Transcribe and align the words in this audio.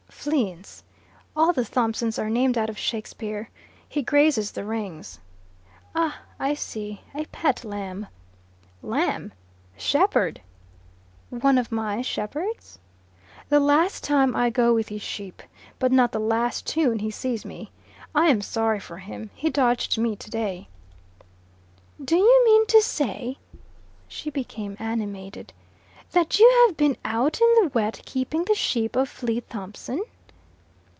Fleance. 0.21 0.83
All 1.35 1.51
the 1.51 1.65
Thompsons 1.65 2.19
are 2.19 2.29
named 2.29 2.55
out 2.55 2.69
of 2.69 2.77
Shakespeare. 2.77 3.49
He 3.89 4.03
grazes 4.03 4.51
the 4.51 4.63
Rings." 4.63 5.17
"Ah, 5.95 6.19
I 6.39 6.53
see. 6.53 7.01
A 7.15 7.25
pet 7.31 7.65
lamb." 7.65 8.05
"Lamb! 8.83 9.33
Shepherd!" 9.77 10.39
"One 11.31 11.57
of 11.57 11.71
my 11.71 12.03
Shepherds?" 12.03 12.77
"The 13.49 13.59
last 13.59 14.03
time 14.03 14.35
I 14.35 14.51
go 14.51 14.75
with 14.75 14.89
his 14.89 15.01
sheep. 15.01 15.41
But 15.79 15.91
not 15.91 16.11
the 16.11 16.19
last 16.19 16.67
time 16.67 16.99
he 16.99 17.09
sees 17.09 17.43
me. 17.43 17.71
I 18.13 18.27
am 18.27 18.43
sorry 18.43 18.79
for 18.79 18.97
him. 18.99 19.31
He 19.33 19.49
dodged 19.49 19.97
me 19.97 20.15
today." 20.15 20.67
"Do 22.03 22.17
you 22.17 22.45
mean 22.45 22.67
to 22.67 22.81
say" 22.83 23.39
she 24.07 24.29
became 24.29 24.77
animated 24.77 25.51
"that 26.11 26.37
you 26.37 26.65
have 26.67 26.75
been 26.77 26.97
out 27.05 27.39
in 27.39 27.47
the 27.61 27.71
wet 27.73 28.01
keeping 28.05 28.43
the 28.43 28.53
sheep 28.53 28.97
of 28.97 29.07
Flea 29.07 29.39
Thompson?" 29.49 30.03